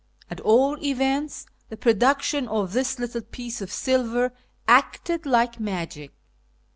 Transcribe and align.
At 0.31 0.39
all 0.41 0.83
events, 0.83 1.45
the 1.69 1.77
production 1.77 2.47
of 2.47 2.73
this 2.73 2.97
little 2.97 3.21
piece 3.21 3.61
of 3.61 3.71
silver 3.71 4.33
acted 4.67 5.27
like 5.27 5.59
magic. 5.59 6.09